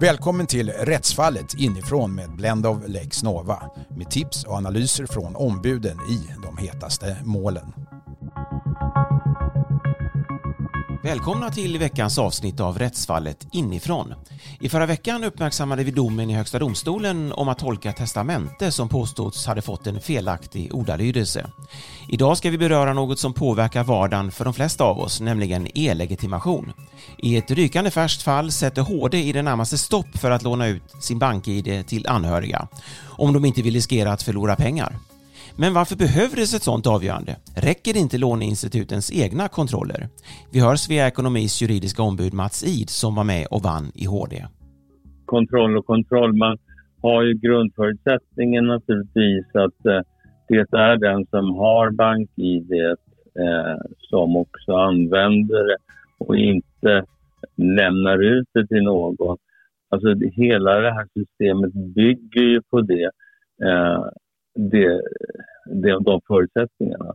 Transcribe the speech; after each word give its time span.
Välkommen 0.00 0.46
till 0.46 0.70
Rättsfallet 0.70 1.54
inifrån 1.54 2.14
med 2.14 2.30
Blend 2.36 2.66
of 2.66 2.78
Lex 2.86 3.22
Nova 3.22 3.70
med 3.96 4.10
tips 4.10 4.44
och 4.44 4.54
analyser 4.54 5.06
från 5.06 5.36
ombuden 5.36 5.98
i 6.10 6.42
de 6.42 6.56
hetaste 6.56 7.16
målen. 7.24 7.72
Välkomna 11.08 11.50
till 11.50 11.78
veckans 11.78 12.18
avsnitt 12.18 12.60
av 12.60 12.78
Rättsfallet 12.78 13.46
inifrån. 13.52 14.14
I 14.60 14.68
förra 14.68 14.86
veckan 14.86 15.24
uppmärksammade 15.24 15.84
vi 15.84 15.90
domen 15.90 16.30
i 16.30 16.34
Högsta 16.34 16.58
domstolen 16.58 17.32
om 17.32 17.48
att 17.48 17.58
tolka 17.58 17.92
testamente 17.92 18.72
som 18.72 18.88
påstås 18.88 19.46
hade 19.46 19.62
fått 19.62 19.86
en 19.86 20.00
felaktig 20.00 20.74
ordalydelse. 20.74 21.50
Idag 22.08 22.38
ska 22.38 22.50
vi 22.50 22.58
beröra 22.58 22.92
något 22.92 23.18
som 23.18 23.32
påverkar 23.32 23.84
vardagen 23.84 24.30
för 24.30 24.44
de 24.44 24.54
flesta 24.54 24.84
av 24.84 24.98
oss, 24.98 25.20
nämligen 25.20 25.78
e-legitimation. 25.78 26.72
I 27.18 27.36
ett 27.36 27.50
rykande 27.50 27.90
färskt 27.90 28.22
fall 28.22 28.52
sätter 28.52 28.82
HD 28.82 29.18
i 29.18 29.32
det 29.32 29.42
närmaste 29.42 29.78
stopp 29.78 30.18
för 30.18 30.30
att 30.30 30.42
låna 30.42 30.66
ut 30.66 30.82
sin 31.00 31.18
bank-id 31.18 31.86
till 31.86 32.06
anhöriga 32.06 32.68
om 33.06 33.32
de 33.32 33.44
inte 33.44 33.62
vill 33.62 33.74
riskera 33.74 34.12
att 34.12 34.22
förlora 34.22 34.56
pengar. 34.56 34.98
Men 35.60 35.74
varför 35.74 35.96
behövdes 35.96 36.54
ett 36.54 36.62
sådant 36.62 36.86
avgörande? 36.86 37.36
Räcker 37.56 37.96
inte 37.96 38.18
låneinstitutens 38.18 39.12
egna 39.24 39.48
kontroller? 39.48 40.08
Vi 40.52 40.60
hör 40.60 40.76
Svea 40.76 41.06
Ekonomis 41.06 41.62
juridiska 41.62 42.02
ombud 42.02 42.34
Mats 42.34 42.64
Id 42.64 42.90
som 42.90 43.14
var 43.14 43.24
med 43.24 43.46
och 43.50 43.62
vann 43.62 43.86
i 43.94 44.04
HD. 44.04 44.44
Kontroll 45.24 45.78
och 45.78 45.86
kontroll. 45.86 46.32
Man 46.32 46.58
har 47.02 47.22
ju 47.22 47.34
grundförutsättningen 47.34 48.66
naturligtvis 48.66 49.46
att 49.54 49.86
eh, 49.86 50.00
det 50.48 50.72
är 50.72 50.96
den 50.96 51.26
som 51.26 51.54
har 51.54 51.90
bank-id 51.90 52.72
eh, 52.72 53.78
som 53.98 54.36
också 54.36 54.72
använder 54.72 55.68
det 55.68 55.76
och 56.18 56.36
inte 56.36 57.04
lämnar 57.56 58.18
ut 58.22 58.48
det 58.52 58.66
till 58.66 58.82
någon. 58.82 59.36
Alltså 59.90 60.08
hela 60.32 60.80
det 60.80 60.92
här 60.92 61.06
systemet 61.14 61.72
bygger 61.72 62.42
ju 62.42 62.62
på 62.62 62.80
det. 62.80 63.10
Eh, 63.64 64.04
det, 64.58 65.02
det, 65.66 65.98
de 66.04 66.20
förutsättningarna. 66.26 67.14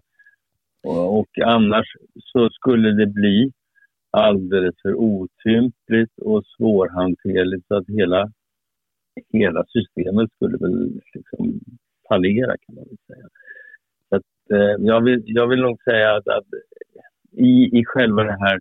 Och, 0.83 1.19
och 1.19 1.29
annars 1.45 1.85
så 2.19 2.49
skulle 2.49 2.91
det 2.91 3.07
bli 3.07 3.51
alldeles 4.11 4.75
för 4.81 4.95
otympligt 4.95 6.17
och 6.17 6.45
svårhanterligt 6.57 7.67
så 7.67 7.75
att 7.75 7.87
hela, 7.87 8.31
hela 9.33 9.65
systemet 9.65 10.31
skulle 10.35 10.57
väl 10.57 11.01
liksom 11.13 11.59
fallera 12.09 12.57
kan 12.57 12.75
man 12.75 12.83
väl 12.83 12.97
säga. 13.07 13.27
Så 14.09 14.15
att, 14.15 14.51
eh, 14.51 14.85
jag, 14.85 15.01
vill, 15.03 15.23
jag 15.25 15.47
vill 15.47 15.61
nog 15.61 15.83
säga 15.83 16.15
att, 16.15 16.27
att 16.27 16.47
i, 17.31 17.79
i 17.79 17.85
själva 17.85 18.23
det 18.23 18.37
här 18.39 18.59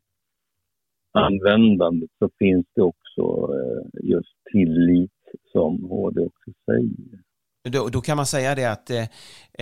användandet 1.13 2.11
så 2.19 2.31
finns 2.39 2.67
det 2.75 2.83
också 2.83 3.55
eh, 3.55 4.11
just 4.11 4.35
tillit 4.53 5.11
som 5.53 5.85
HD 5.85 6.21
också 6.21 6.51
säger. 6.67 7.23
Då, 7.71 7.89
då, 7.89 8.01
kan 8.01 8.17
man 8.17 8.27
säga 8.27 8.55
det 8.55 8.65
att 8.65 8.91
eh, 8.91 9.03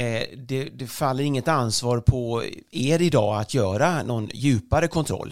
eh, 0.03 0.23
det, 0.49 0.71
det, 0.79 0.87
faller 0.87 1.25
inget 1.25 1.49
ansvar 1.49 2.01
på 2.01 2.43
er 2.73 3.03
idag 3.03 3.41
att 3.41 3.55
göra 3.55 4.03
någon 4.03 4.27
djupare 4.33 4.89
kontroll, 4.89 5.31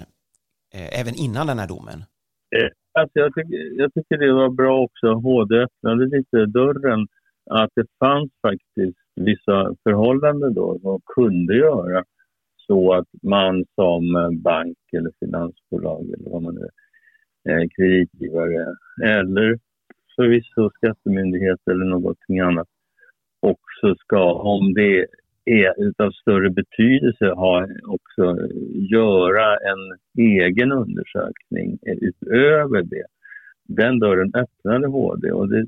eh, 0.75 1.01
även 1.01 1.15
innan 1.15 1.47
den 1.47 1.59
här 1.59 1.69
domen? 1.69 1.99
Eh, 2.57 2.71
alltså 3.01 3.19
jag, 3.19 3.35
tycker, 3.35 3.81
jag 3.81 3.95
tycker 3.95 4.19
det 4.19 4.33
var 4.33 4.51
bra 4.51 4.81
också. 4.81 5.07
HD 5.13 5.57
öppnade 5.57 6.05
lite 6.07 6.47
dörren 6.47 7.09
att 7.51 7.71
det 7.75 7.87
fanns 7.99 8.31
faktiskt 8.43 8.99
vissa 9.15 9.75
förhållanden 9.83 10.55
då 10.55 10.79
som 10.83 11.01
kunde 11.15 11.57
göra 11.57 12.05
så 12.67 12.93
att 12.93 13.09
man 13.23 13.65
som 13.75 14.17
eh, 14.17 14.31
bank 14.31 14.79
eller 14.97 15.13
finansbolag 15.21 16.05
eller 16.07 16.31
vad 16.31 16.43
man 16.43 16.55
nu 16.55 16.69
är, 17.53 17.69
kreditgivare 17.77 18.75
eller 19.05 19.59
förvisso 20.19 20.71
skattemyndighet 20.71 21.61
eller 21.71 21.85
någonting 21.85 22.41
annat 22.41 22.69
också 23.41 23.95
ska, 23.99 24.33
om 24.33 24.75
det 24.75 25.07
är 25.45 25.83
utav 25.89 26.11
större 26.11 26.51
betydelse, 26.51 27.27
ha, 27.27 27.67
också 27.87 28.25
göra 28.75 29.57
en 29.57 29.99
egen 30.25 30.73
undersökning 30.73 31.79
utöver 31.83 32.83
det. 32.83 33.07
Den 33.65 33.99
dörren 33.99 34.33
öppnade 34.35 34.87
HD 34.87 35.33
och 35.33 35.49
det 35.49 35.67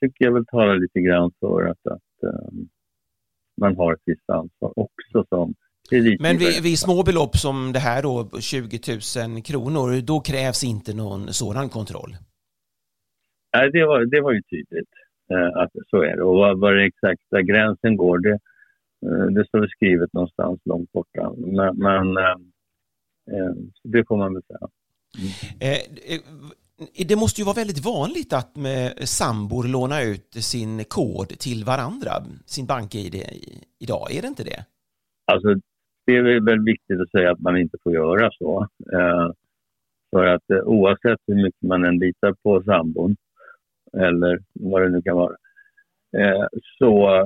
tycker 0.00 0.24
jag 0.24 0.32
väl 0.32 0.46
talar 0.46 0.76
lite 0.76 1.00
grann 1.00 1.30
för 1.40 1.64
att, 1.64 1.86
att 1.86 2.32
um, 2.32 2.68
man 3.60 3.76
har 3.76 3.92
ett 3.92 4.02
visst 4.04 4.30
ansvar 4.30 4.72
också 4.76 5.24
som 5.28 5.54
men 6.20 6.38
vid, 6.38 6.62
vid, 6.62 6.78
små 6.78 7.02
belopp 7.02 7.36
som 7.36 7.72
det 7.72 7.78
här 7.78 8.02
då, 8.02 8.28
20 8.40 8.80
000 9.28 9.42
kronor, 9.42 10.00
då 10.00 10.20
krävs 10.20 10.64
inte 10.64 10.94
någon 10.94 11.32
sådan 11.32 11.68
kontroll? 11.68 12.16
Nej, 13.56 13.70
det 13.72 13.86
var, 13.86 14.04
det 14.04 14.20
var 14.20 14.32
ju 14.32 14.42
tydligt 14.42 14.92
eh, 15.30 15.62
att 15.62 15.70
så 15.90 16.02
är 16.02 16.16
det. 16.16 16.22
Och 16.22 16.34
var, 16.34 16.54
var 16.54 16.74
den 16.74 16.86
exakta 16.86 17.42
gränsen 17.42 17.96
går, 17.96 18.18
det, 18.18 18.38
eh, 19.06 19.26
det 19.26 19.46
står 19.46 19.66
skrivet 19.66 20.12
någonstans 20.12 20.60
långt 20.64 20.92
borta. 20.92 21.32
Men, 21.36 21.76
men 21.76 22.16
eh, 22.16 23.54
det 23.84 24.04
får 24.08 24.16
man 24.16 24.34
väl 24.34 24.42
säga. 24.42 24.68
Mm. 25.60 25.80
Det 27.08 27.16
måste 27.16 27.40
ju 27.40 27.44
vara 27.44 27.54
väldigt 27.54 27.84
vanligt 27.84 28.32
att 28.32 28.56
med 28.56 29.08
sambor 29.08 29.64
låna 29.64 30.02
ut 30.02 30.34
sin 30.34 30.84
kod 30.84 31.28
till 31.28 31.64
varandra, 31.64 32.10
sin 32.46 32.66
bank-id 32.66 33.14
idag, 33.78 34.14
är 34.14 34.22
det 34.22 34.28
inte 34.28 34.44
det? 34.44 34.64
Alltså, 35.32 35.48
det 36.06 36.16
är 36.16 36.40
väl 36.40 36.64
viktigt 36.64 37.00
att 37.00 37.10
säga 37.10 37.32
att 37.32 37.40
man 37.40 37.56
inte 37.56 37.76
får 37.82 37.92
göra 37.92 38.30
så. 38.30 38.68
För 40.10 40.24
att 40.26 40.50
oavsett 40.64 41.18
hur 41.26 41.42
mycket 41.42 41.62
man 41.62 41.84
än 41.84 41.98
litar 41.98 42.34
på 42.42 42.62
sambon 42.62 43.16
eller 43.96 44.38
vad 44.52 44.82
det 44.82 44.88
nu 44.88 45.02
kan 45.02 45.16
vara, 45.16 45.36
eh, 46.16 46.46
så, 46.78 47.24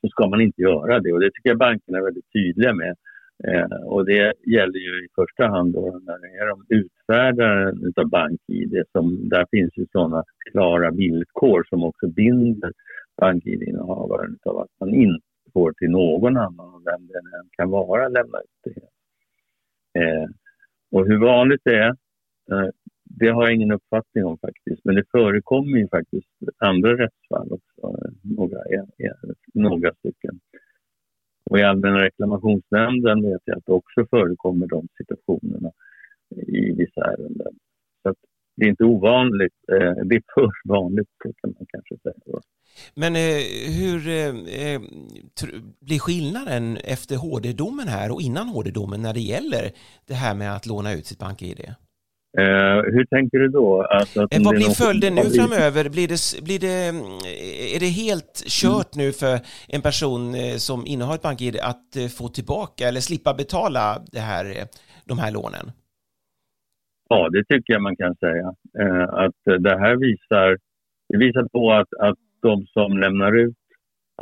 så 0.00 0.08
ska 0.08 0.26
man 0.26 0.40
inte 0.40 0.62
göra 0.62 1.00
det. 1.00 1.12
Och 1.12 1.20
det 1.20 1.30
tycker 1.30 1.50
jag 1.50 1.58
bankerna 1.58 1.98
är 1.98 2.02
väldigt 2.02 2.32
tydliga 2.32 2.72
med. 2.72 2.96
Eh, 3.44 3.82
och 3.84 4.04
det 4.06 4.32
gäller 4.46 4.78
ju 4.78 5.04
i 5.04 5.08
första 5.14 5.46
hand 5.46 5.72
då 5.72 6.00
när 6.04 6.18
det 6.18 6.26
är 6.26 6.48
de 6.48 6.64
utfärdaren 6.68 7.92
av 7.96 8.08
BankID. 8.08 8.82
Som, 8.92 9.28
där 9.28 9.46
finns 9.50 9.72
ju 9.76 9.86
sådana 9.92 10.24
klara 10.50 10.90
villkor 10.90 11.64
som 11.68 11.84
också 11.84 12.08
binder 12.08 12.72
bank-id-innehavaren 13.20 14.38
av 14.44 14.58
att 14.58 14.70
man 14.80 14.94
inte 14.94 15.26
får 15.52 15.72
till 15.72 15.90
någon 15.90 16.36
annan, 16.36 16.82
vem 16.84 17.06
det 17.06 17.18
än 17.18 17.48
kan 17.50 17.70
vara, 17.70 18.08
lämna 18.08 18.38
ut 18.38 18.60
det. 18.64 18.80
Eh, 20.00 20.28
och 20.90 21.06
hur 21.06 21.18
vanligt 21.18 21.60
det 21.64 21.76
är, 21.76 21.88
eh, 22.52 22.70
det 23.18 23.28
har 23.28 23.42
jag 23.42 23.54
ingen 23.54 23.72
uppfattning 23.72 24.24
om 24.24 24.38
faktiskt. 24.38 24.84
Men 24.84 24.94
det 24.94 25.04
förekommer 25.10 25.78
ju 25.78 25.88
faktiskt 25.88 26.28
andra 26.58 26.90
rättsfall 26.98 27.52
också, 27.52 27.96
några, 28.22 28.58
eh, 28.58 29.06
eh, 29.06 29.30
några 29.54 29.94
stycken. 29.94 30.40
Och 31.50 31.58
i 31.58 31.62
Allmänna 31.62 32.04
reklamationsnämnden 32.04 33.22
vet 33.22 33.42
jag 33.44 33.58
att 33.58 33.66
det 33.66 33.72
också 33.72 34.06
förekommer 34.10 34.66
de 34.66 34.88
situationerna 34.96 35.70
i 36.46 36.72
vissa 36.72 37.00
ärenden. 37.00 37.54
Så 38.02 38.14
det 38.56 38.64
är 38.64 38.68
inte 38.68 38.84
ovanligt, 38.84 39.54
eh, 39.72 40.04
det 40.04 40.14
är 40.16 40.22
för 40.34 40.68
vanligt 40.68 41.08
kan 41.20 41.54
man 41.58 41.66
kanske 41.68 41.96
säga. 42.02 42.40
Men 42.94 43.16
eh, 43.16 43.40
hur 43.80 44.08
eh, 44.08 44.80
blir 45.80 45.98
skillnaden 45.98 46.76
efter 46.76 47.16
HD-domen 47.16 47.88
här 47.88 48.12
och 48.12 48.22
innan 48.22 48.48
HD-domen 48.48 49.02
när 49.02 49.14
det 49.14 49.20
gäller 49.20 49.72
det 50.06 50.14
här 50.14 50.34
med 50.34 50.56
att 50.56 50.66
låna 50.66 50.92
ut 50.92 51.06
sitt 51.06 51.18
BankID? 51.18 51.60
Eh, 52.38 52.82
hur 52.94 53.04
tänker 53.04 53.38
du 53.38 53.48
då? 53.48 53.82
Alltså 53.82 54.22
att 54.22 54.44
Vad 54.44 54.54
blir 54.54 54.84
följden 54.84 55.14
nu 55.14 55.22
framöver? 55.22 55.88
Blir 55.88 56.08
det, 56.08 56.44
blir 56.44 56.58
det, 56.58 56.76
är 57.76 57.80
det 57.80 57.92
helt 58.04 58.44
kört 58.46 58.94
mm. 58.94 59.06
nu 59.06 59.12
för 59.12 59.34
en 59.68 59.82
person 59.82 60.34
eh, 60.34 60.56
som 60.56 60.86
innehar 60.86 61.14
ett 61.14 61.22
bank-id 61.22 61.56
att 61.62 61.96
eh, 61.96 62.08
få 62.18 62.28
tillbaka 62.28 62.88
eller 62.88 63.00
slippa 63.00 63.34
betala 63.34 63.82
det 64.12 64.24
här, 64.32 64.44
de 65.04 65.18
här 65.18 65.32
lånen? 65.32 65.66
Ja, 67.08 67.28
det 67.28 67.44
tycker 67.44 67.72
jag 67.72 67.82
man 67.82 67.96
kan 67.96 68.14
säga. 68.16 68.48
Att 69.24 69.62
det 69.66 69.78
här 69.78 69.96
visar, 69.96 70.58
det 71.08 71.18
visar 71.18 71.48
på 71.48 71.72
att, 71.72 71.92
att 72.08 72.18
de 72.42 72.66
som 72.66 72.98
lämnar 72.98 73.32
ut 73.32 73.56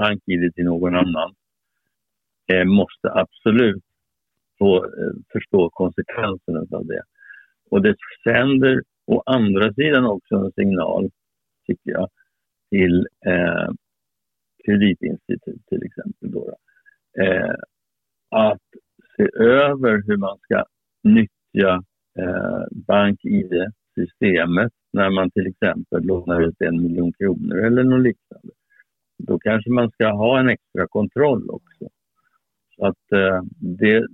bank-id 0.00 0.55
till 0.55 0.64
någon 0.64 0.94
annan 0.94 1.34
måste 2.67 3.08
absolut 3.12 3.84
få 4.58 4.87
förstå 5.32 5.70
konsekvenserna 5.70 6.60
av 6.78 6.87
det. 6.87 7.02
Och 7.70 7.82
det 7.82 7.96
sänder 8.22 8.82
å 9.06 9.22
andra 9.26 9.75
sidan 9.75 10.05
också 10.05 10.34
en 10.34 10.52
signal, 10.52 11.11
tycker 11.66 11.90
jag, 11.90 12.08
till 12.70 13.06
eh, 13.26 13.69
kreditinstitut 14.64 15.66
till 15.66 15.82
exempel. 15.82 16.31
Då, 16.31 16.56
eh, 17.22 17.55
att 18.31 18.62
se 19.16 19.28
över 19.43 20.02
hur 20.06 20.16
man 20.16 20.38
ska 20.38 20.64
nyttja 21.02 21.84
eh, 22.19 22.62
bank-id-systemet 22.70 24.72
när 24.93 25.10
man 25.10 25.31
till 25.31 25.46
exempel 25.46 26.02
lånar 26.02 26.49
ut 26.49 26.60
en 26.60 26.82
miljon 26.82 27.12
kronor 27.12 27.67
eller 27.67 27.84
något 27.84 28.02
liknande. 28.02 28.52
Då 29.19 29.38
kanske 29.38 29.70
man 29.70 29.90
ska 29.90 30.08
ha 30.08 30.40
en 30.40 30.49
extra 30.49 30.87
kontroll 30.88 31.50
också. 31.50 31.88
Så 32.76 32.87
att 32.87 33.12
eh, 33.12 33.43
det, 33.58 34.06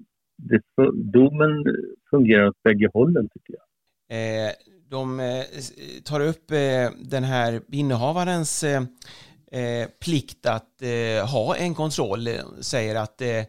det, 0.48 0.62
domen 1.12 1.64
fungerar 2.10 2.48
åt 2.48 2.62
bägge 2.62 2.90
hållen 2.92 3.28
tycker 3.28 3.54
jag. 3.54 3.64
Eh, 4.18 4.52
de 4.90 5.20
eh, 5.20 5.44
tar 6.04 6.20
upp 6.20 6.50
eh, 6.50 6.90
den 6.98 7.24
här 7.24 7.60
innehavarens 7.72 8.64
eh, 8.64 8.82
eh 9.52 9.88
plikt 10.04 10.46
att 10.46 10.82
eh, 10.82 11.30
ha 11.30 11.56
en 11.56 11.74
kontroll, 11.74 12.26
eh, 12.26 12.34
säger 12.60 12.94
att 12.94 13.20
Eh, 13.20 13.44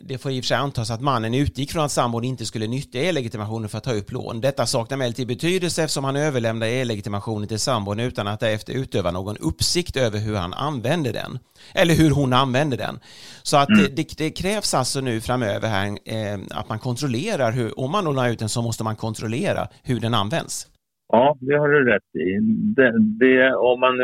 det 0.00 0.18
får 0.18 0.32
i 0.32 0.40
och 0.40 0.44
för 0.44 0.46
sig 0.46 0.56
antas 0.56 0.90
att 0.90 1.00
mannen 1.00 1.34
utgick 1.34 1.72
från 1.72 1.84
att 1.84 1.90
sambon 1.90 2.24
inte 2.24 2.44
skulle 2.44 2.66
nyttja 2.66 2.98
e-legitimationen 2.98 3.68
för 3.68 3.78
att 3.78 3.84
ta 3.84 3.92
upp 3.92 4.12
lån. 4.12 4.40
Detta 4.40 4.66
saknar 4.66 4.96
emellertid 4.96 5.28
betydelse 5.28 5.82
eftersom 5.82 6.04
han 6.04 6.16
överlämnar 6.16 6.66
e-legitimationen 6.66 7.48
till 7.48 7.58
sambon 7.58 8.00
utan 8.00 8.26
att 8.26 8.40
därefter 8.40 8.72
utöva 8.72 9.10
någon 9.10 9.36
uppsikt 9.36 9.96
över 9.96 10.18
hur 10.18 10.34
han 10.34 10.54
använder 10.54 11.12
den. 11.12 11.38
Eller 11.74 11.94
hur 11.94 12.10
hon 12.10 12.32
använder 12.32 12.76
den. 12.76 12.98
Så 13.42 13.56
att 13.56 13.68
mm. 13.68 13.94
det, 13.94 14.18
det, 14.18 14.30
krävs 14.30 14.74
alltså 14.74 15.00
nu 15.00 15.20
framöver 15.20 15.68
här 15.68 15.86
eh, 15.86 16.40
att 16.50 16.68
man 16.68 16.78
kontrollerar 16.78 17.52
hur, 17.52 17.80
om 17.80 17.90
man 17.90 18.04
lånar 18.04 18.30
ut 18.30 18.38
den 18.38 18.48
så 18.48 18.62
måste 18.62 18.84
man 18.84 18.96
kontrollera 18.96 19.68
hur 19.82 20.00
den 20.00 20.14
används. 20.14 20.66
Ja, 21.08 21.36
det 21.40 21.56
har 21.58 21.68
du 21.68 21.90
rätt 21.90 22.14
i. 22.14 22.38
Det, 22.76 22.92
det, 22.98 23.54
om 23.54 23.80
man 23.80 23.94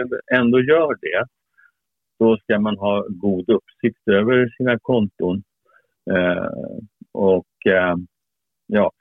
ändå 0.41 0.61
gör 0.61 0.95
det 1.01 1.27
då 2.19 2.37
ska 2.37 2.59
man 2.59 2.79
ha 2.79 3.07
god 3.09 3.51
uppsikt 3.51 4.09
över 4.09 4.49
sina 4.57 4.79
konton. 4.79 5.43
Eh, 6.11 6.49
och 7.13 7.67
eh, 7.67 7.97
ja, 8.67 8.93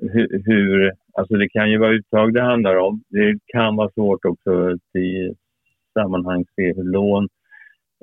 hur, 0.00 0.42
hur, 0.46 0.92
alltså 1.12 1.34
det 1.34 1.48
kan 1.48 1.70
ju 1.70 1.78
vara 1.78 1.94
uttag 1.94 2.34
det 2.34 2.42
handlar 2.42 2.76
om. 2.76 3.02
Det 3.08 3.38
kan 3.46 3.76
vara 3.76 3.90
svårt 3.90 4.24
också 4.24 4.70
i 4.98 5.34
sammanhang 5.92 6.44
se 6.56 6.74
hur 6.74 6.84
lån 6.84 7.28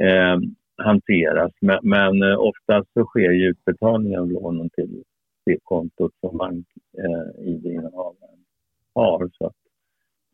eh, 0.02 0.38
hanteras. 0.78 1.52
Men, 1.62 1.80
men 1.84 2.24
eh, 2.24 2.40
oftast 2.40 2.94
så 2.94 3.06
sker 3.06 3.32
ju 3.32 3.50
utbetalning 3.50 4.18
av 4.18 4.32
lånen 4.32 4.70
till 4.70 5.04
det 5.46 5.58
kontot 5.64 6.12
som 6.20 6.38
bank-id-innehavaren 6.38 8.40
eh, 8.96 8.96
har. 8.96 9.30
Så 9.38 9.46
att, 9.46 9.56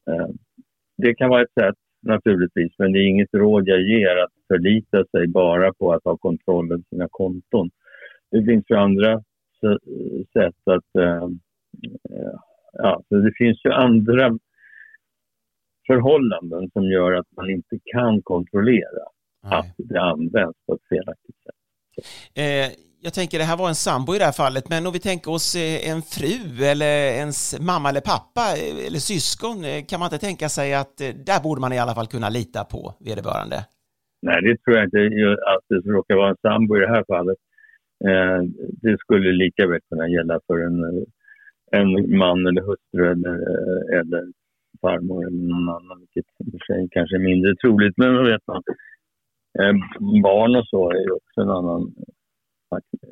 eh, 0.10 0.28
det 0.98 1.16
kan 1.16 1.30
vara 1.30 1.42
ett 1.42 1.54
sätt 1.60 1.76
naturligtvis, 2.08 2.72
men 2.78 2.92
det 2.92 3.00
är 3.00 3.08
inget 3.08 3.34
råd 3.34 3.68
jag 3.68 3.82
ger 3.82 4.16
att 4.24 4.32
förlita 4.48 5.06
sig 5.06 5.28
bara 5.28 5.74
på 5.74 5.94
att 5.94 6.04
ha 6.04 6.18
kontroll 6.18 6.72
över 6.72 6.84
sina 6.90 7.08
konton. 7.12 7.70
Det 8.32 8.44
finns 8.44 8.66
ju 8.70 8.76
andra 8.76 9.24
sätt 10.34 10.62
att... 10.66 10.96
Äh, 11.00 11.30
ja, 12.74 13.02
det 13.10 13.32
finns 13.38 13.66
ju 13.66 13.72
andra 13.72 14.38
förhållanden 15.88 16.70
som 16.74 16.84
gör 16.84 17.12
att 17.12 17.28
man 17.36 17.50
inte 17.50 17.80
kan 17.84 18.22
kontrollera 18.22 19.04
Nej. 19.44 19.60
att 19.60 19.76
det 19.78 20.02
används 20.02 20.58
på 20.66 20.74
ett 20.74 20.88
felaktigt 20.90 21.36
sätt. 21.44 21.56
Eh, 22.44 22.70
jag 23.06 23.14
tänker 23.14 23.38
det 23.38 23.50
här 23.52 23.58
var 23.58 23.70
en 23.70 23.84
sambo 23.88 24.16
i 24.16 24.20
det 24.20 24.30
här 24.30 24.42
fallet, 24.44 24.66
men 24.70 24.88
om 24.88 24.94
vi 24.94 25.00
tänker 25.00 25.30
oss 25.38 25.56
eh, 25.56 25.90
en 25.92 26.02
fru 26.16 26.36
eller 26.72 26.94
ens 27.24 27.40
mamma 27.72 27.90
eller 27.90 28.06
pappa 28.14 28.44
eh, 28.58 28.88
eller 28.88 29.02
syskon, 29.14 29.58
eh, 29.70 29.80
kan 29.90 30.00
man 30.00 30.08
inte 30.10 30.26
tänka 30.28 30.48
sig 30.58 30.68
att 30.82 30.96
där 31.30 31.40
borde 31.46 31.62
man 31.62 31.74
i 31.74 31.80
alla 31.84 31.96
fall 31.98 32.14
kunna 32.16 32.30
lita 32.30 32.62
på 32.74 32.82
vederbörande? 33.08 33.58
Nej, 34.28 34.40
det 34.46 34.58
tror 34.58 34.76
jag 34.78 34.86
inte 34.88 35.02
att 35.54 35.66
det 35.70 35.80
råkar 35.98 36.16
vara 36.16 36.30
en 36.30 36.44
sambo 36.48 36.78
i 36.78 36.80
det 36.80 36.94
här 36.96 37.06
fallet. 37.14 37.40
Det 38.84 38.98
skulle 38.98 39.32
lika 39.44 39.68
väl 39.68 39.82
kunna 39.90 40.08
gälla 40.08 40.40
för 40.48 40.58
en, 40.68 40.78
en 41.72 42.18
man 42.18 42.48
eller 42.48 42.62
hustru 42.62 43.12
eller, 43.14 43.36
eller 44.00 44.24
farmor 44.82 45.28
eller 45.28 45.44
någon 45.54 45.70
annan, 45.78 46.00
vilket 46.00 46.28
i 46.40 46.48
och 46.48 46.52
för 46.52 46.74
sig 46.74 46.88
kanske 46.92 47.16
är 47.16 47.28
mindre 47.30 47.56
troligt, 47.56 47.98
men 47.98 48.16
vad 48.16 48.26
vet 48.32 48.48
man. 48.48 48.64
Barn 50.24 50.56
och 50.56 50.68
så 50.68 50.92
är 50.92 51.02
ju 51.06 51.12
också 51.12 51.42
en 51.42 51.50
annan 51.50 51.94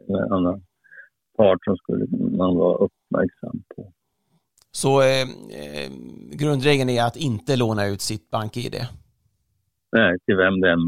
en 0.07 0.33
annan 0.33 0.61
part 1.37 1.59
som 1.63 1.77
skulle 1.77 2.05
man 2.37 2.55
vara 2.55 2.77
uppmärksam 2.77 3.63
på. 3.75 3.91
Så 4.71 5.01
eh, 5.01 5.21
eh, 5.61 5.91
grundregeln 6.31 6.89
är 6.89 7.03
att 7.03 7.15
inte 7.15 7.55
låna 7.55 7.87
ut 7.87 8.01
sitt 8.01 8.29
bank-id? 8.29 8.75
Nej, 9.91 10.19
till 10.25 10.35
vem 10.35 10.61
det 10.61 10.71
än 10.71 10.79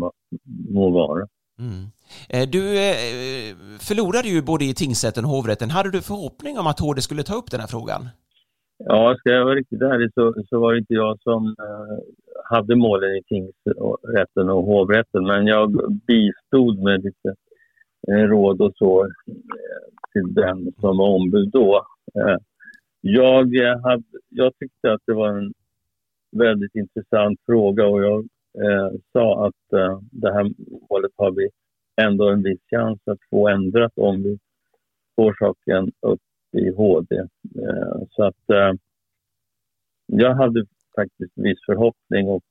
må 0.70 0.90
vara. 0.90 1.28
Mm. 1.60 1.86
Eh, 2.30 2.50
du 2.50 2.64
eh, 2.78 3.56
förlorade 3.80 4.28
ju 4.28 4.42
både 4.42 4.66
i 4.66 4.74
tingsrätten 4.74 5.26
och 5.26 5.32
hovrätten. 5.32 5.70
Hade 5.70 5.92
du 5.92 6.02
förhoppning 6.02 6.60
om 6.60 6.68
att 6.68 6.80
HD 6.80 7.02
skulle 7.02 7.24
ta 7.24 7.36
upp 7.36 7.52
den 7.52 7.60
här 7.60 7.68
frågan? 7.68 8.10
Ja, 8.78 9.16
ska 9.20 9.30
jag 9.30 9.46
vara 9.46 9.56
riktigt 9.56 9.82
ärlig 9.82 10.14
så, 10.14 10.34
så 10.50 10.60
var 10.60 10.74
det 10.74 10.80
inte 10.80 10.94
jag 10.94 11.22
som 11.22 11.46
eh, 11.48 11.98
hade 12.44 12.76
målen 12.76 13.10
i 13.10 13.24
tingsrätten 13.24 14.50
och 14.50 14.64
hovrätten, 14.64 15.24
men 15.24 15.48
jag 15.48 15.72
bistod 16.08 16.80
med 16.80 17.04
lite 17.04 17.30
Eh, 17.30 17.47
Eh, 18.12 18.28
råd 18.28 18.62
och 18.62 18.74
så 18.76 19.06
eh, 19.06 19.12
till 20.14 20.34
den 20.34 20.74
som 20.80 20.98
var 20.98 21.10
ombud 21.10 21.50
då. 21.50 21.86
Eh, 22.16 22.38
jag, 23.02 23.56
hade, 23.84 24.04
jag 24.30 24.58
tyckte 24.60 24.94
att 24.94 25.02
det 25.06 25.14
var 25.14 25.38
en 25.38 25.54
väldigt 26.32 26.76
intressant 26.76 27.40
fråga 27.46 27.88
och 27.88 28.04
jag 28.04 28.20
eh, 28.64 28.92
sa 29.14 29.48
att 29.48 29.74
eh, 29.74 30.00
det 30.12 30.34
här 30.34 30.52
målet 30.90 31.12
har 31.16 31.32
vi 31.32 31.50
ändå 32.02 32.30
en 32.30 32.44
viss 32.44 32.62
chans 32.70 33.00
att 33.06 33.20
få 33.30 33.48
ändrat 33.48 33.94
om 33.96 34.24
vi 34.24 34.40
får 35.16 35.36
saken 35.40 35.92
upp 36.02 36.22
i 36.52 36.70
HD. 36.70 37.18
Eh, 37.18 38.02
så 38.10 38.24
att 38.24 38.44
jag 40.06 40.36
hade 40.36 40.66
faktiskt 40.96 41.32
viss 41.36 41.60
förhoppning 41.66 42.28
och 42.28 42.44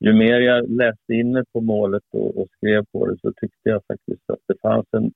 ju 0.00 0.12
mer 0.12 0.40
jag 0.40 0.70
läste 0.70 1.14
in 1.14 1.32
mig 1.32 1.42
på 1.52 1.60
målet 1.60 2.02
och, 2.12 2.40
och, 2.40 2.48
skrev 2.56 2.84
på 2.92 3.06
det 3.06 3.18
så 3.20 3.32
tyckte 3.32 3.68
jag 3.68 3.82
faktiskt 3.86 4.30
att 4.30 4.38
det 4.46 4.54
fanns 4.62 4.86
en 4.90 5.12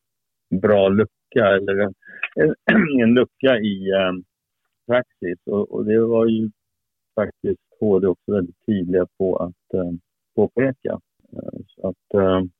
bra 0.61 0.89
lucka 0.89 1.47
eller 1.57 1.79
en, 1.79 1.95
en, 2.37 2.55
en 3.03 3.15
lucka 3.15 3.59
i 3.59 3.93
um, 3.93 4.25
praxis 4.87 5.39
och, 5.47 5.71
och, 5.71 5.85
det 5.85 6.01
var 6.01 6.27
ju 6.27 6.51
faktiskt 7.15 7.61
HD 7.81 8.07
också 8.07 8.33
väldigt 8.33 8.67
tydliga 8.67 9.07
på 9.19 9.37
att 9.37 9.81
um, 9.81 10.01
påpeka. 10.35 11.01
Eh, 11.33 11.61
så 11.67 11.89
att, 11.89 12.15
um, 12.15 12.51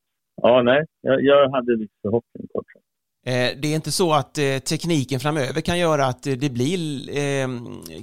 ja 0.43 0.63
nej, 0.63 0.85
jag, 1.01 1.23
jag 1.23 1.51
hade 1.51 1.77
viss 1.77 2.01
förhoppning 2.03 2.47
kort 2.53 2.73
sagt. 2.73 2.82
Eh, 3.25 3.51
det 3.61 3.69
är 3.69 3.75
inte 3.75 3.91
så 3.91 4.13
att 4.13 4.39
eh, 4.39 4.59
tekniken 4.59 5.21
framöver 5.21 5.61
kan 5.61 5.79
göra 5.79 6.05
att 6.07 6.27
eh, 6.27 6.33
det 6.33 6.53
blir 6.53 6.81
eh, 7.23 7.49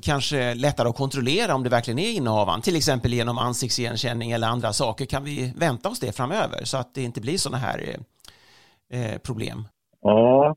kanske 0.02 0.56
lättare 0.56 0.90
att 0.90 0.96
kontrollera 0.96 1.56
om 1.56 1.64
det 1.64 1.70
verkligen 1.70 2.00
är 2.00 2.12
innehavaren, 2.18 2.62
till 2.62 2.76
exempel 2.76 3.14
genom 3.14 3.38
ansiktsigenkänning 3.38 4.32
eller 4.32 4.48
andra 4.48 4.72
saker. 4.74 5.06
Kan 5.06 5.24
vi 5.24 5.54
vänta 5.58 5.90
oss 5.90 6.00
det 6.00 6.16
framöver 6.16 6.60
så 6.64 6.78
att 6.78 6.96
det 6.96 7.04
inte 7.04 7.22
blir 7.22 7.38
sådana 7.38 7.58
här 7.58 7.80
problem? 9.26 9.58
Ja, 10.02 10.56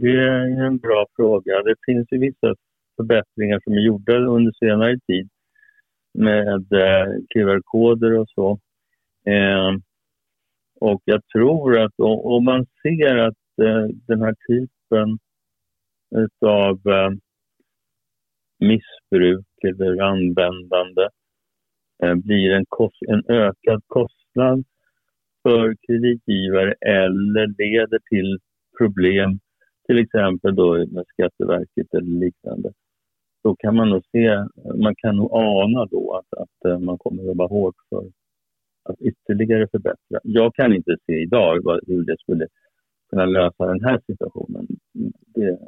det 0.00 0.10
är 0.10 0.66
en 0.66 0.78
bra 0.78 1.06
fråga. 1.16 1.62
Det 1.62 1.74
finns 1.86 2.06
ju 2.10 2.18
vissa 2.18 2.54
förbättringar 2.96 3.60
som 3.64 3.72
är 3.72 3.80
gjorda 3.80 4.16
under 4.16 4.52
senare 4.52 4.98
tid 5.06 5.28
med 6.18 6.66
QR-koder 7.34 8.18
och 8.18 8.28
så. 8.28 8.58
Ehm, 9.26 9.82
och 10.80 11.02
jag 11.04 11.20
tror 11.32 11.80
att 11.80 11.92
om 11.98 12.44
man 12.44 12.66
ser 12.82 13.16
att 13.16 13.34
Eh, 13.60 13.86
den 14.06 14.22
här 14.22 14.34
typen 14.48 15.18
av 16.46 16.80
eh, 16.92 17.10
missbruk 18.58 19.46
eller 19.64 20.02
användande 20.02 21.08
eh, 22.02 22.14
blir 22.14 22.50
en, 22.50 22.64
kost, 22.68 23.02
en 23.08 23.22
ökad 23.28 23.82
kostnad 23.86 24.64
för 25.42 25.76
kreditgivare 25.86 26.74
eller 26.80 27.46
leder 27.58 27.98
till 28.10 28.38
problem, 28.78 29.38
till 29.86 29.98
exempel 29.98 30.54
då 30.54 30.86
med 30.86 31.04
Skatteverket 31.06 31.94
eller 31.94 32.20
liknande, 32.20 32.72
då 33.44 33.56
kan 33.56 33.76
man 33.76 33.90
nog 33.90 34.02
se, 34.12 34.44
man 34.74 34.94
kan 34.96 35.16
nog 35.16 35.32
ana 35.32 35.86
då 35.86 36.14
att, 36.14 36.40
att 36.40 36.82
man 36.82 36.98
kommer 36.98 37.22
att 37.22 37.26
jobba 37.26 37.46
hårt 37.46 37.76
för 37.88 38.04
att 38.84 39.00
ytterligare 39.00 39.68
förbättra. 39.68 40.20
Jag 40.22 40.54
kan 40.54 40.72
inte 40.72 40.96
se 41.06 41.12
idag 41.12 41.80
hur 41.86 42.04
det 42.04 42.16
skulle 42.18 42.46
kunna 43.12 43.26
lösa 43.26 43.66
den 43.66 43.84
här 43.84 44.00
situationen. 44.06 44.66
Det, 45.34 45.58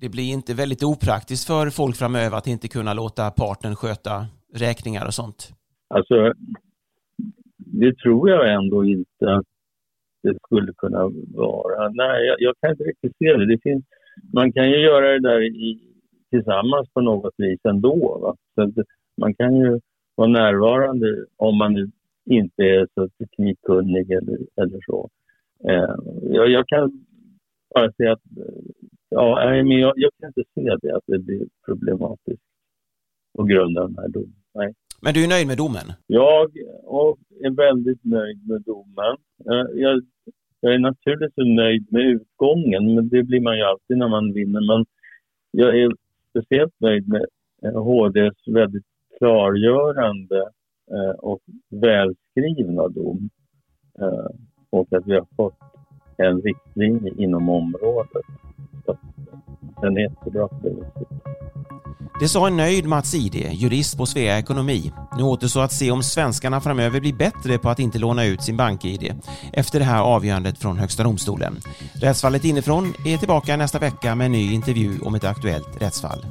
det, 0.00 0.08
blir 0.08 0.32
inte 0.32 0.54
väldigt 0.54 0.82
opraktiskt 0.82 1.46
för 1.46 1.70
folk 1.70 1.96
framöver 1.96 2.36
att 2.36 2.46
inte 2.46 2.68
kunna 2.68 2.94
låta 2.94 3.30
partnern 3.30 3.74
sköta 3.74 4.26
räkningar 4.54 5.06
och 5.06 5.14
sånt? 5.14 5.52
Alltså, 5.88 6.32
det 7.56 7.98
tror 7.98 8.30
jag 8.30 8.52
ändå 8.54 8.84
inte 8.84 9.34
att 9.36 9.46
det 10.22 10.34
skulle 10.46 10.72
kunna 10.72 11.10
vara. 11.34 11.88
Nej, 11.88 12.26
jag, 12.26 12.36
jag 12.38 12.54
kan 12.60 12.70
inte 12.70 12.84
riktigt 12.84 13.16
se 13.18 13.32
det. 13.36 13.46
det 13.46 13.58
finns, 13.62 13.84
man 14.32 14.52
kan 14.52 14.70
ju 14.70 14.78
göra 14.80 15.06
det 15.12 15.20
där 15.20 15.40
i, 15.42 15.80
tillsammans 16.30 16.88
på 16.94 17.00
något 17.00 17.34
vis 17.36 17.60
ändå. 17.64 18.18
Va? 18.22 18.36
Så 18.54 18.84
man 19.20 19.34
kan 19.34 19.56
ju 19.56 19.80
vara 20.14 20.28
närvarande 20.28 21.24
om 21.36 21.58
man 21.58 21.72
nu 21.72 21.90
inte 22.30 22.62
är 22.62 22.88
så 22.94 23.08
teknikkunnig 23.08 24.10
eller, 24.10 24.38
eller 24.56 24.80
så. 24.86 25.08
Eh, 25.64 25.94
jag, 26.34 26.48
jag, 26.50 26.68
kan 26.68 27.06
bara 27.74 27.92
säga 27.92 28.12
att 28.12 28.22
ja, 29.08 29.50
men 29.64 29.78
jag, 29.78 29.92
jag, 29.96 30.10
kan 30.20 30.28
inte 30.28 30.50
se 30.54 30.76
det, 30.82 30.96
att 30.96 31.02
det 31.06 31.18
blir 31.18 31.46
problematiskt 31.66 32.42
på 33.36 33.44
grund 33.44 33.78
av 33.78 33.88
den 33.88 33.98
här 33.98 34.08
domen. 34.08 34.34
Nej. 34.54 34.74
Men 35.02 35.14
du 35.14 35.24
är 35.24 35.28
nöjd 35.28 35.46
med 35.46 35.56
domen? 35.56 35.92
Jag 36.06 36.56
är 37.40 37.50
väldigt 37.50 38.04
nöjd 38.04 38.48
med 38.48 38.62
domen. 38.62 39.16
Eh, 39.50 39.80
jag, 39.80 40.02
jag 40.60 40.74
är 40.74 40.78
naturligtvis 40.78 41.56
nöjd 41.56 41.92
med 41.92 42.02
utgången, 42.02 42.94
men 42.94 43.08
det 43.08 43.22
blir 43.22 43.40
man 43.40 43.56
ju 43.56 43.62
alltid 43.62 43.98
när 43.98 44.08
man 44.08 44.32
vinner. 44.32 44.76
Men 44.76 44.86
jag 45.50 45.78
är 45.78 45.92
speciellt 46.30 46.80
nöjd 46.80 47.08
med 47.08 47.26
HDs 47.74 48.48
väldigt 48.48 48.84
klargörande 49.18 50.48
och 51.18 51.40
välskrivna 51.70 52.88
dom. 52.88 53.30
Och 54.70 54.92
att 54.92 55.06
vi 55.06 55.14
har 55.14 55.26
fått 55.36 55.58
en 56.18 56.42
riktlinje 56.42 57.12
inom 57.16 57.48
området. 57.48 58.22
Så 58.86 58.96
den 59.80 59.96
är 59.96 60.00
jättebra. 60.00 60.48
Det 62.20 62.28
sa 62.28 62.46
en 62.46 62.56
nöjd 62.56 62.86
Mats 62.86 63.14
Ide, 63.14 63.38
jurist 63.52 63.96
på 63.96 64.06
Svea 64.06 64.38
Ekonomi. 64.38 64.92
Nu 65.16 65.22
återstår 65.22 65.62
att 65.62 65.72
se 65.72 65.90
om 65.90 66.02
svenskarna 66.02 66.60
framöver 66.60 67.00
blir 67.00 67.12
bättre 67.12 67.58
på 67.58 67.68
att 67.70 67.78
inte 67.78 67.98
låna 67.98 68.24
ut 68.24 68.42
sin 68.42 68.56
bank-id 68.56 69.14
efter 69.52 69.78
det 69.78 69.84
här 69.84 70.02
avgörandet 70.02 70.58
från 70.58 70.78
Högsta 70.78 71.02
domstolen. 71.02 71.56
Rättsfallet 71.94 72.44
inifrån 72.44 72.94
är 73.06 73.16
tillbaka 73.16 73.56
nästa 73.56 73.78
vecka 73.78 74.14
med 74.14 74.24
en 74.24 74.32
ny 74.32 74.52
intervju 74.52 74.98
om 75.00 75.14
ett 75.14 75.24
aktuellt 75.24 75.82
rättsfall. 75.82 76.24